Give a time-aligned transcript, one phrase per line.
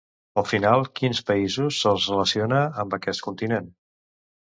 [0.41, 3.69] Al final quins països se'ls relaciona amb aquest continent?